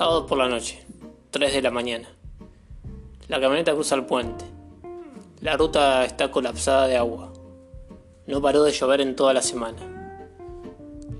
[0.00, 0.82] Sábado por la noche,
[1.30, 2.08] 3 de la mañana.
[3.28, 4.46] La camioneta cruza el puente.
[5.42, 7.30] La ruta está colapsada de agua.
[8.26, 9.76] No paró de llover en toda la semana.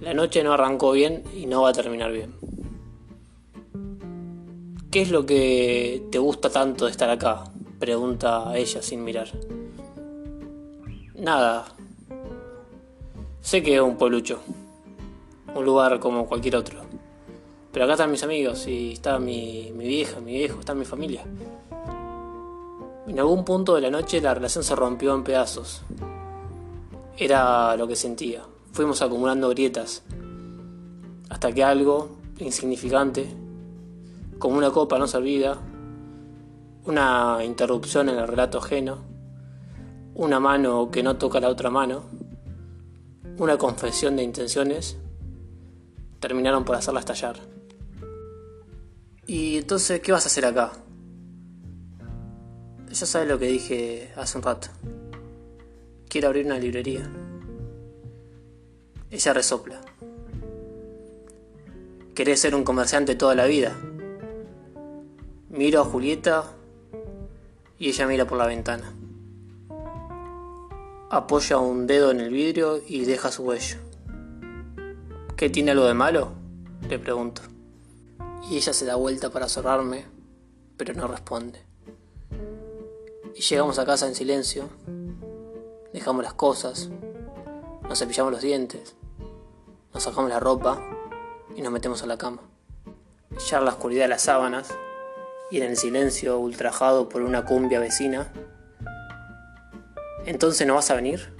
[0.00, 2.36] La noche no arrancó bien y no va a terminar bien.
[4.92, 7.50] ¿Qué es lo que te gusta tanto de estar acá?
[7.80, 9.26] Pregunta ella sin mirar.
[11.16, 11.66] Nada.
[13.40, 14.38] Sé que es un pueblucho.
[15.52, 16.87] Un lugar como cualquier otro.
[17.72, 21.24] Pero acá están mis amigos y está mi, mi vieja, mi viejo, está mi familia.
[23.06, 25.82] En algún punto de la noche la relación se rompió en pedazos.
[27.16, 28.42] Era lo que sentía.
[28.72, 30.02] Fuimos acumulando grietas.
[31.30, 33.28] Hasta que algo insignificante,
[34.38, 35.58] como una copa no servida,
[36.84, 38.98] una interrupción en el relato ajeno,
[40.14, 42.02] una mano que no toca la otra mano,
[43.38, 44.98] una confesión de intenciones,
[46.20, 47.57] terminaron por hacerla estallar.
[49.30, 50.72] Y entonces, ¿qué vas a hacer acá?
[52.88, 54.68] Ya sabes lo que dije hace un rato.
[56.08, 57.06] Quiero abrir una librería.
[59.10, 59.82] Ella resopla.
[62.14, 63.76] ¿Querés ser un comerciante toda la vida?
[65.50, 66.44] Miro a Julieta
[67.78, 68.94] y ella mira por la ventana.
[71.10, 73.76] Apoya un dedo en el vidrio y deja su huello.
[75.36, 76.32] ¿Qué tiene algo de malo?
[76.88, 77.42] Le pregunto
[78.42, 80.06] y ella se da vuelta para cerrarme,
[80.76, 81.60] pero no responde.
[83.34, 84.68] Y llegamos a casa en silencio,
[85.92, 86.90] dejamos las cosas,
[87.88, 88.96] nos cepillamos los dientes,
[89.92, 90.80] nos sacamos la ropa
[91.54, 92.42] y nos metemos a la cama.
[93.48, 94.68] Ya en la oscuridad de las sábanas
[95.50, 98.32] y en el silencio ultrajado por una cumbia vecina,
[100.26, 101.34] entonces no vas a venir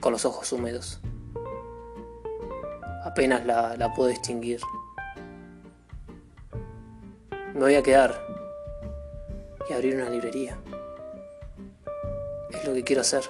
[0.00, 1.00] con los ojos húmedos.
[3.04, 4.60] Apenas la, la puedo distinguir.
[7.62, 8.26] Me voy a quedar
[9.70, 10.58] y abrir una librería.
[12.50, 13.22] Es lo que quiero hacer.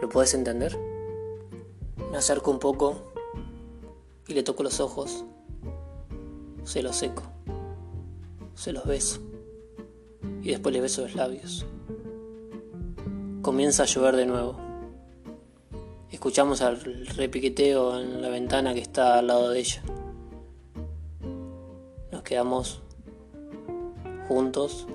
[0.00, 0.74] ¿Lo puedes entender?
[2.10, 3.12] Me acerco un poco
[4.26, 5.26] y le toco los ojos.
[6.62, 7.22] Se los seco.
[8.54, 9.20] Se los beso.
[10.40, 11.66] Y después le beso los labios.
[13.42, 14.56] Comienza a llover de nuevo.
[16.10, 19.82] Escuchamos el repiqueteo en la ventana que está al lado de ella.
[22.10, 22.83] Nos quedamos
[24.28, 24.86] juntos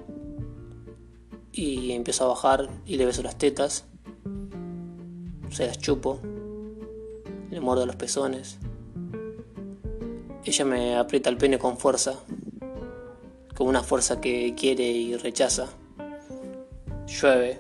[1.52, 3.86] y empiezo a bajar y le beso las tetas,
[5.50, 6.20] se las chupo,
[7.50, 8.60] le muerdo los pezones.
[10.46, 12.16] Ella me aprieta el pene con fuerza,
[13.56, 15.68] con una fuerza que quiere y rechaza.
[17.08, 17.60] Llueve,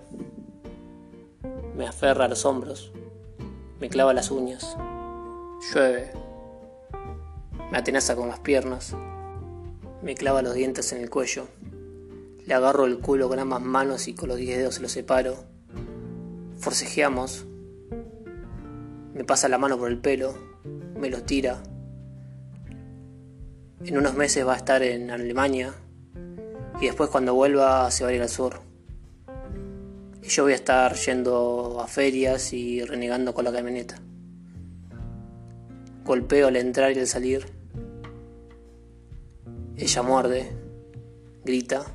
[1.75, 2.91] me aferra a los hombros,
[3.80, 4.78] me clava las uñas.
[5.74, 6.13] Llueve,
[7.72, 8.96] me atenaza con las piernas,
[10.01, 11.47] me clava los dientes en el cuello.
[12.45, 15.43] Le agarro el culo con ambas manos y con los diez dedos se lo separo.
[16.57, 17.45] Forcejeamos.
[19.13, 20.33] Me pasa la mano por el pelo.
[20.97, 21.61] Me lo tira.
[23.83, 25.73] En unos meses va a estar en Alemania.
[26.81, 28.61] Y después cuando vuelva se va a ir al sur.
[30.23, 33.99] Y yo voy a estar yendo a ferias y renegando con la camioneta.
[36.05, 37.58] Golpeo al entrar y al salir
[39.85, 40.51] ella muerde,
[41.45, 41.85] grita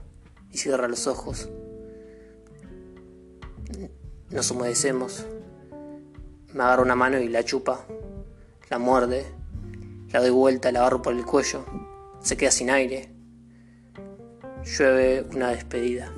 [0.51, 1.51] y cierra los ojos.
[4.31, 5.27] Nos humedecemos.
[6.53, 7.87] Me agarra una mano y la chupa,
[8.71, 9.27] la muerde,
[10.13, 11.65] la doy vuelta, la agarro por el cuello,
[12.21, 13.11] se queda sin aire.
[14.65, 16.13] Llueve una despedida.